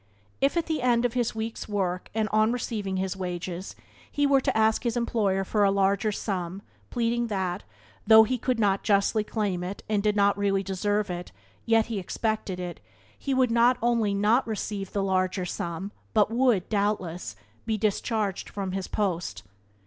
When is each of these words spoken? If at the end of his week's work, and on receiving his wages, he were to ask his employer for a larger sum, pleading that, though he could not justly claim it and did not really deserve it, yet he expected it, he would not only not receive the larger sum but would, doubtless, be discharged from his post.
If 0.41 0.57
at 0.57 0.65
the 0.65 0.81
end 0.81 1.05
of 1.05 1.13
his 1.13 1.35
week's 1.35 1.69
work, 1.69 2.09
and 2.15 2.27
on 2.29 2.51
receiving 2.51 2.97
his 2.97 3.15
wages, 3.15 3.75
he 4.11 4.25
were 4.25 4.41
to 4.41 4.57
ask 4.57 4.81
his 4.81 4.97
employer 4.97 5.43
for 5.43 5.63
a 5.63 5.69
larger 5.69 6.11
sum, 6.11 6.63
pleading 6.89 7.27
that, 7.27 7.61
though 8.07 8.23
he 8.23 8.39
could 8.39 8.59
not 8.59 8.81
justly 8.81 9.23
claim 9.23 9.63
it 9.63 9.83
and 9.87 10.01
did 10.01 10.15
not 10.15 10.35
really 10.39 10.63
deserve 10.63 11.11
it, 11.11 11.31
yet 11.67 11.85
he 11.85 11.99
expected 11.99 12.59
it, 12.59 12.79
he 13.15 13.35
would 13.35 13.51
not 13.51 13.77
only 13.79 14.15
not 14.15 14.47
receive 14.47 14.91
the 14.91 15.03
larger 15.03 15.45
sum 15.45 15.91
but 16.15 16.31
would, 16.31 16.67
doubtless, 16.67 17.35
be 17.67 17.77
discharged 17.77 18.49
from 18.49 18.71
his 18.71 18.87
post. 18.87 19.43